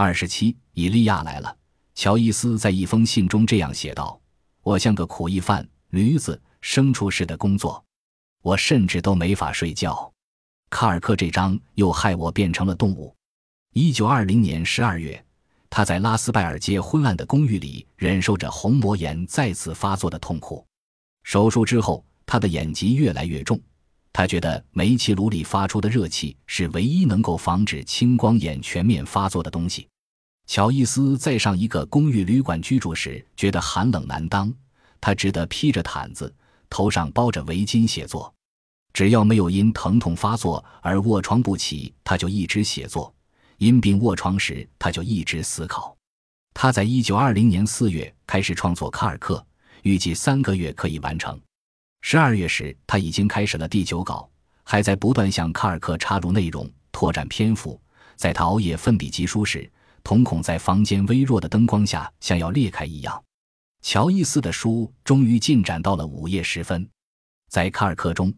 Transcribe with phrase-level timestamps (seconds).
[0.00, 1.56] 二十七，以利亚来了。
[1.96, 4.20] 乔伊斯在一封信中这样写道
[4.62, 7.84] ：“我像个苦役犯，驴子、牲畜似的工作，
[8.42, 10.12] 我甚至都没法睡觉。
[10.70, 13.12] 卡尔克这张又害我变成了动物。”
[13.74, 15.20] 一九二零年十二月，
[15.68, 20.64] 他在拉斯拜尔街昏暗的公寓里忍受着虹膜炎再次发作的痛苦。
[21.24, 23.60] 手术之后，他的眼疾越来越重。
[24.18, 29.86] 他觉得煤气炉里发出的热气是唯一能够防止青光眼全面发作的东西。
[30.48, 34.52] 乔伊斯在上一个公寓旅馆居住时，觉得寒冷难当，
[35.00, 36.34] 他只得披着毯子，
[36.68, 38.34] 头上包着围巾写作。
[38.92, 43.14] 只要没有因疼痛发作而卧床不起，他就一直写作；
[43.58, 45.96] 因病卧床时，他就一直思考。
[46.54, 49.36] 他在一九二零年四月开始创作《卡尔克》，
[49.84, 51.40] 预计三个月可以完成。
[52.00, 54.28] 十二月时，他已经开始了第九稿，
[54.64, 57.80] 还在不断向卡尔克插入内容、拓展篇幅。
[58.16, 59.70] 在他熬夜奋笔疾书时，
[60.02, 63.22] 瞳孔在房间微弱的灯光下像要裂开一样。
[63.82, 66.88] 乔伊斯的书终于进展到了午夜时分。
[67.48, 68.32] 在卡尔克中，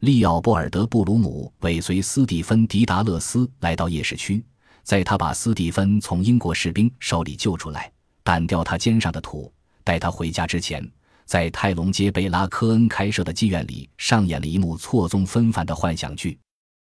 [0.00, 4.44] 利奥波尔德·布鲁姆尾随斯蒂芬·迪达勒斯来到夜市区，
[4.82, 7.92] 在他把斯蒂芬从英国士兵手里救出来，
[8.24, 9.52] 掸掉他肩上的土，
[9.84, 10.90] 带他回家之前。
[11.26, 16.38] 在泰隆街贝拉科恩开设的妓院里上演了一幕错综纷繁的幻想剧，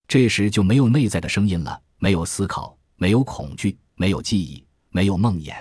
[0.08, 5.56] 这时就没有内在的声音了，没有思考，没有恐惧，没有记忆，没有梦魇，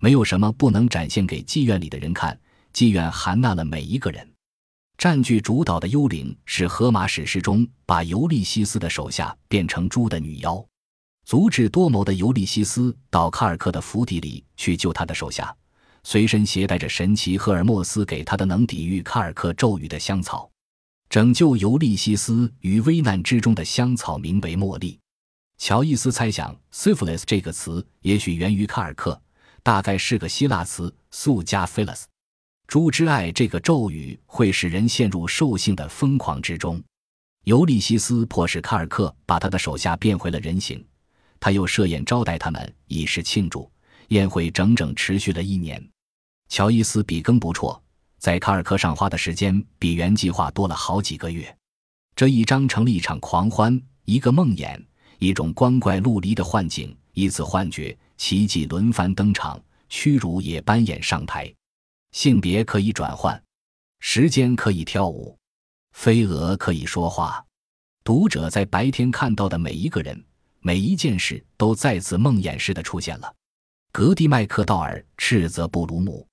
[0.00, 2.38] 没有什么不能展现给妓院里的人看。
[2.72, 4.28] 妓院含纳了每一个人。
[4.96, 10.64] 占据主导的幽灵是荷马史诗中把尤利西斯的手下变成猪的女妖，
[11.26, 15.54] 足智多谋的尤利西斯到卡尔克的府邸里去救他的手下。
[16.04, 20.48] 随身携带着神奇赫尔墨斯给他的能抵御卡尔克咒语的香草，
[21.08, 24.98] 拯救尤利西斯于危难之中的香草名为茉莉。
[25.56, 29.20] 乔伊斯猜想，syphilis 这个词也许源于卡尔克，
[29.62, 32.04] 大概是个希腊词，素加 philis。
[32.66, 36.82] 猪之爱这个咒语会使人陷入兽性的疯狂之中。
[37.44, 40.84] 尤利西斯迫使卡尔克把他的手下变回了人形，
[41.40, 43.70] 他又设宴招待他们，以示庆祝。
[44.08, 45.82] 宴会整整持续了一年。
[46.48, 47.80] 乔伊斯笔耕不辍，
[48.18, 51.56] 在卡尔克上花的时间比原计划多了好几个月。
[52.14, 54.80] 这一章成了一场狂欢，一个梦魇，
[55.18, 61.52] 一种光怪陆离的幻境，一次幻觉，奇迹轮番登场，屈辱也搬演上台。
[62.12, 63.42] 性别可以转换，
[63.98, 65.36] 时间可以跳舞，
[65.92, 67.44] 飞蛾可以说话。
[68.04, 70.24] 读者在白天看到的每一个人、
[70.60, 73.34] 每一件事，都再次梦魇似的出现了。
[73.90, 76.24] 格蒂麦克道尔斥责布鲁姆。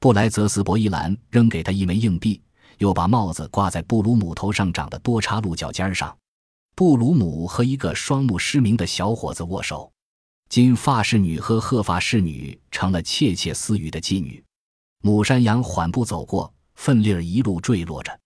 [0.00, 2.40] 布莱泽斯伯伊兰扔给他一枚硬币，
[2.78, 6.16] 又把帽子挂在布鲁姆头上长的多叉鹿角尖上。
[6.76, 9.90] 布鲁姆和一个双目失明的小伙子握手。
[10.48, 14.42] 金发侍女和褐发侍女成了窃窃私语的妓女。
[15.02, 18.16] 母山羊缓步走过，奋力儿一路坠落着。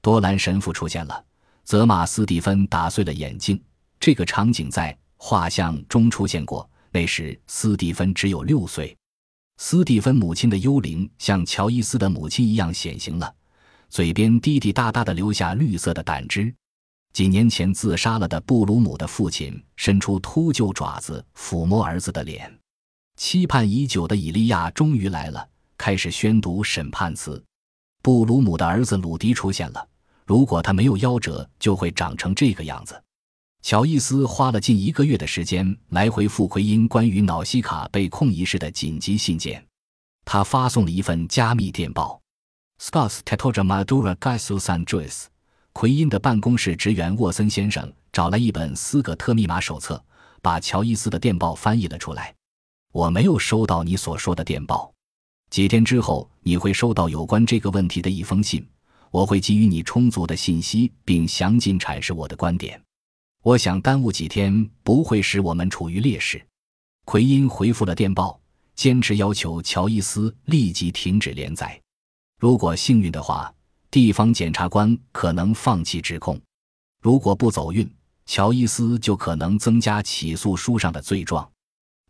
[0.00, 1.24] 多兰神父出现了，
[1.62, 3.62] 责骂斯蒂芬打碎了眼镜。
[4.00, 8.94] 这个场景在画像中出现过，那时斯蒂芬只有六岁。
[9.64, 13.32] 斯蒂芬母亲的幽灵像乔伊斯的母亲一样显形了，
[13.88, 16.52] 嘴边滴滴答答地流下绿色的胆汁。
[17.12, 22.52] 几年前自杀了的布鲁姆的父亲伸出秃鹫爪子抚摸儿子的脸。
[23.16, 27.40] 期盼已久的以利亚终于来了，开始宣读审判词。
[28.02, 29.88] 布鲁姆的儿子鲁迪出现了。
[30.26, 33.00] 如果他没有夭折，就会长成这个样子。
[33.62, 39.64] 乔伊斯花了近一个月的时间来回复奎因关于脑西卡被控一事的紧急信件。
[40.24, 42.20] 他发送了一份加密电报。
[42.80, 45.26] Scott Tetoja Madura Gasusan Joyce，
[45.72, 50.04] 奎因的办公室职员沃森先生找来一本斯格特密码手册，
[50.42, 52.34] 把乔伊斯的电报翻译了出来。
[52.90, 54.92] 我没有收到你所说的电报。
[55.50, 58.66] 几天之后，你会收到有关这个问题的一封信。
[59.12, 62.80] 我会给予你充足的信息，并详尽阐释我的观点。
[63.44, 66.40] 我想耽误几天不会使我们处于劣势。
[67.04, 68.40] 奎因回复了电报，
[68.76, 71.80] 坚持要求乔伊斯立即停止连载。
[72.38, 73.52] 如果幸运的话，
[73.90, 76.36] 地方检察官可能放弃指控；
[77.00, 77.92] 如果不走运，
[78.26, 81.50] 乔伊斯就可能增加起诉书上的罪状。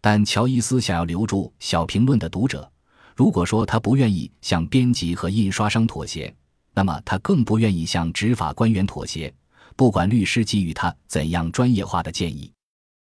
[0.02, 2.70] 但乔伊斯想要留住小评论的读者。
[3.16, 6.34] 如果说他不愿意向编辑和印刷商妥协，
[6.74, 9.32] 那么他更不愿意向执法官员妥协。
[9.76, 12.52] 不管律师给予他怎样专业化的建议，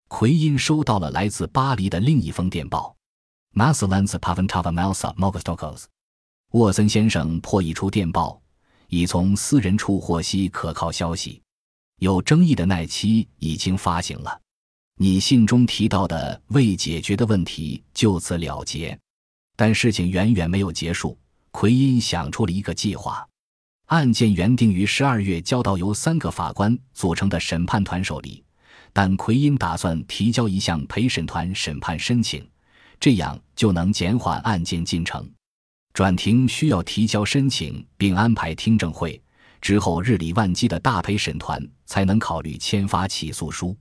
[0.08, 2.96] 奎因收到了来自巴黎的另一封电报。
[3.54, 5.88] Maslans Pavantava Malsa m o g s t o k o s
[6.52, 8.42] 沃森先生破译出电报，
[8.88, 11.42] 已从私人处获悉可靠消息。
[12.00, 14.40] 有争议的奈期已经发行了。
[14.98, 18.98] 你信中提到的未解决的问题就此了结。
[19.56, 21.18] 但事情远远没有结束。
[21.52, 23.28] 奎因想出了一个计划，
[23.92, 28.42] 案件原定于十二月交到由三个法官组成的审判团手里，
[28.94, 32.42] 但奎因打算提交一项陪审团审判申请，
[33.02, 35.30] 这样就能减缓案件进程。
[35.94, 39.22] 转庭需要提交申请并安排听证会，
[39.60, 43.76] 之后日理万机的大陪审团才能考虑签发起诉书。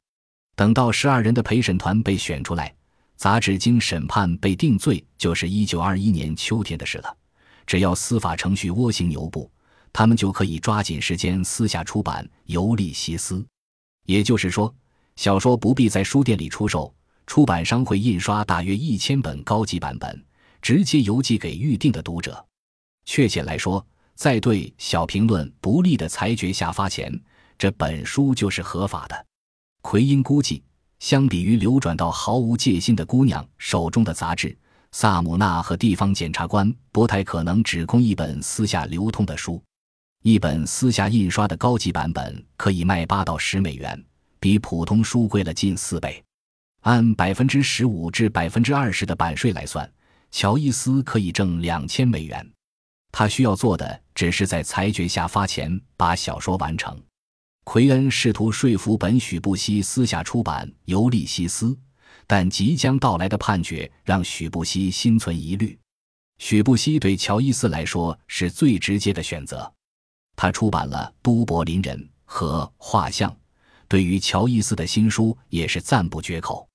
[0.56, 2.74] 等到十二人的陪审团被选出来，
[3.14, 7.16] 杂志经审判被定罪，就是一九二一年秋天的事了。
[7.64, 9.48] 只要司法程序蜗行牛步，
[9.92, 13.36] 他们就可以抓紧时间私下出版《尤利西斯》。
[14.06, 14.74] 也就是说，
[15.16, 16.92] 小说不必在书店里出售，
[17.26, 20.24] 出版商会印刷大约一千本高级版本，
[20.60, 22.44] 直接邮寄给预定的读者。
[23.04, 23.84] 确切来说，
[24.14, 27.12] 在对小评论不利的裁决下发前，
[27.58, 29.26] 这本书就是合法的。
[29.82, 30.62] 奎因估计，
[30.98, 34.56] 相比于流转到毫无戒心的姑娘手中的杂志。
[34.92, 39.62] 萨姆纳和地方检察官不太可能只供一本私下流通的书，
[40.22, 44.04] 一本私下印刷的高级版本可以卖八到十美元，
[44.38, 46.22] 比普通书贵了近四倍。
[46.82, 49.90] 按百分之十五至百分之二十的版税来算，
[50.30, 52.46] 乔伊斯可以挣两千美元。
[53.10, 57.00] 他需要做的只是在裁决下发前把小说完成。
[57.64, 61.66] 奎恩试图说服本许布西私下出版《尤利西斯》。
[62.26, 65.76] 但即将到来的判决让许布希心存疑虑。
[66.38, 69.72] 许布希对乔伊斯来说是最直接的选择，
[70.42, 73.30] 他出版了《都柏林人》和《画像》，
[73.86, 76.66] 对于乔伊斯的新书也是赞不绝口。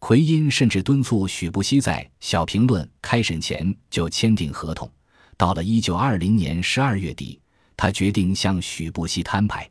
[0.00, 4.90] 奎因甚至敦促许布希在《小评论》开审前就签订合同。
[5.36, 7.40] 到了1920年12月底，
[7.76, 9.70] 他决定向许布希摊牌。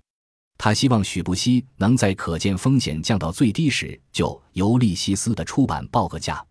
[0.58, 6.42] 他希望许布希能在可见风险降到最低时就《尤利西斯》的出版报个价。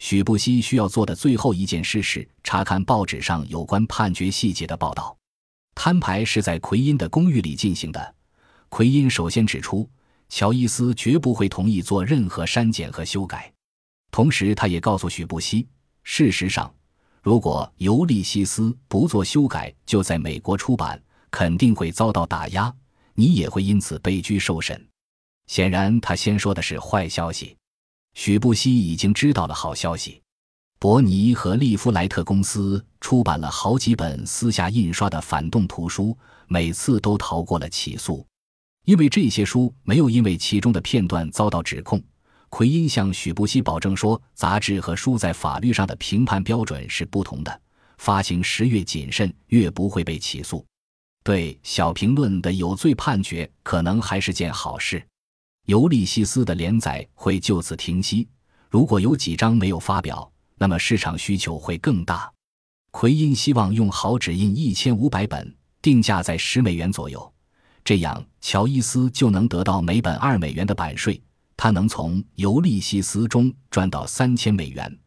[0.00, 5.16] 许布希需要做的最后一件事是查看报纸上有关判决细节的报道。
[5.82, 8.14] 摊牌是在奎因的公寓里进行的。
[8.68, 9.88] 奎因首先指出，
[10.28, 13.50] 乔伊斯绝不会同意做任何删减和修改。
[14.10, 15.66] 同时，他也告诉许布希，
[16.02, 16.70] 事实上，
[17.22, 22.70] 如果《尤利西斯》不做修改就在美国出版，肯定会遭到打压。
[23.14, 24.86] 你也会因此被拘受审。
[25.46, 27.56] 显然，他先说的是坏消息。
[28.12, 30.20] 许布希已经知道了好消息。
[30.80, 36.16] 伯尼和利夫莱特公司出版了好几本私下印刷的反动图书，
[36.48, 38.26] 每次都逃过了起诉，
[38.86, 42.02] 因为这些书没有因为其中的片段遭到指控。
[42.48, 47.60] 奎因向许布希保证说，杂志和书在法律上的评判标准是不同的，
[47.98, 50.64] 发行时越谨慎，越不会被起诉。
[51.22, 55.06] 对小评论的有罪判决可能还是件好事，
[55.66, 58.26] 尤利西斯的连载会就此停息。
[58.70, 62.30] 如果有几章没有发表，那么市场需求会更大。
[62.90, 67.32] 奎因希望用好纸印一千五百本，定价在十美元左右，
[67.82, 71.18] 这样乔伊斯就能得到每本二美元的版税，
[71.56, 74.98] 他能从尤利西斯中赚到三千美元，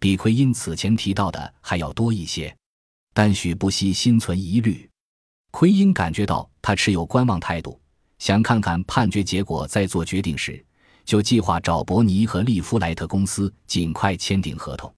[0.00, 2.52] 比奎因此前提到的还要多一些。
[3.14, 4.90] 但许不惜心存疑虑。
[5.52, 7.80] 奎因感觉到他持有观望态度，
[8.18, 10.64] 想看看判决结果再做决定时，
[11.04, 14.92] 就计划找伯尼和利夫莱特公司尽快签订合同。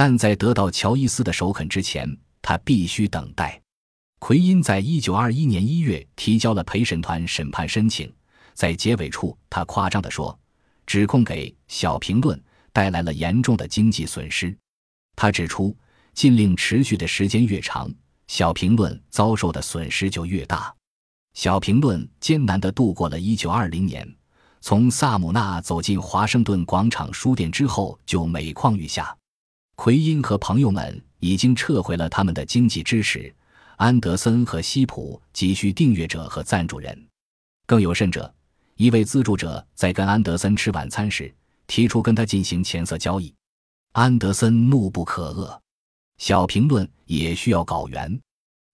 [0.00, 2.08] 但在得到乔伊斯的首肯之前，
[2.40, 3.60] 他必须等待。
[4.20, 8.08] 奎因在一九二一年一月提交了陪审团审判申请，
[8.54, 10.38] 在结尾处，他夸张地说
[10.86, 12.40] ：“指控给小评论
[12.72, 14.56] 带来了严重的经济损失。”
[15.18, 15.76] 他指出，
[16.14, 17.92] 禁令持续的时间越长。
[18.28, 20.72] 小评论遭受的损失就越大。
[21.34, 24.08] 小评论艰难地度过了一九二零年，
[24.60, 29.17] 从萨姆纳走进华盛顿广场书店之后，就每况愈下。
[29.80, 33.32] 奎因和朋友们已经撤回了他们的经济支持。
[33.76, 37.06] 安德森和西普急需订阅者和赞助人。
[37.64, 38.34] 更有甚者，
[38.74, 41.32] 一位资助者在跟安德森吃晚餐时，
[41.68, 43.32] 提出跟他进行钱色交易。
[43.92, 45.56] 安德森怒不可遏。
[46.18, 48.20] 小评论也需要稿源，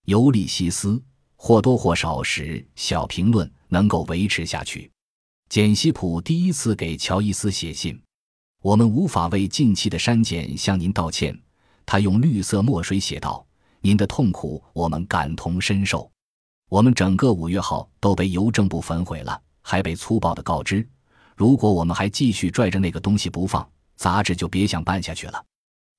[0.05, 0.99] 尤利西斯
[1.35, 4.91] 或多或少使小评论能够维持下去。
[5.49, 8.01] 简西普第一次给乔伊斯写信
[8.65, 11.39] ：“我们无法为近期的删减向您道歉。”
[11.85, 13.45] 他用绿色墨水写道
[13.79, 16.09] ：“您的痛苦我们感同身受。
[16.67, 20.87] 我们整个五月号都被邮政部焚毁了，还被粗暴的告知，
[21.35, 25.45] 如果我们还继续拽着那个东西不放，杂志就别想办下去了。”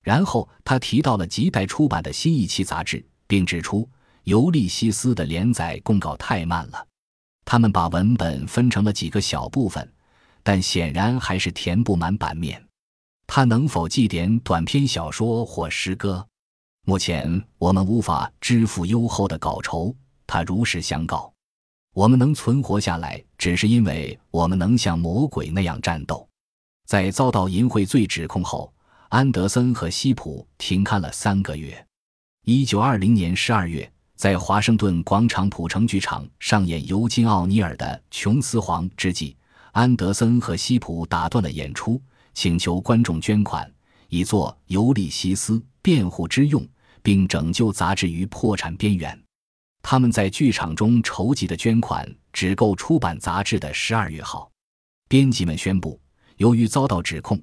[0.03, 3.83] 然后他提到了亟待出版的新一期杂志，并指出
[4.25, 6.85] 《尤利西斯》的连载公告太慢了。
[7.45, 9.89] 他们把文本分成了几个小部分，
[10.47, 12.65] 但显然还是填不满版面。
[13.27, 16.25] 他能否寄点短篇小说或诗歌？
[16.85, 19.93] 目前我们无法支付优厚的稿酬。
[20.25, 21.33] 他如实相告。
[21.93, 26.29] 我们能存活下来，只是因为我们能像魔鬼那样战斗。
[26.87, 28.73] 在遭到淫秽罪指控后，
[29.09, 31.85] 安德森和西普停刊了三个月。
[32.45, 39.37] 一九二零年十二月，在华盛顿广场普城剧场上演尤金·奥尼尔的《琼斯皇》之际，
[39.77, 42.01] 安德森和西普打断了演出，
[42.33, 43.71] 请求观众捐款，
[44.09, 46.67] 以作《尤利西斯》辩护之用，
[47.03, 49.23] 并拯救杂志于破产边缘。
[49.83, 54.51] 他们在剧场中筹集的捐款只够出版杂志的十二月号。
[55.09, 56.01] 编辑们宣布，
[56.39, 57.39] 由于遭到指控。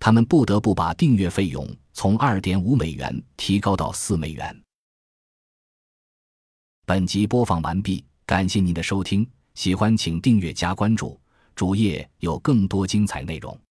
[0.00, 4.62] 他们不得不把订阅费用从二点五美元提高到四美元。
[6.86, 11.20] 本集播放完毕，感谢您的收听，喜欢请订阅加关注，
[11.54, 13.63] 主页有更多精彩内容。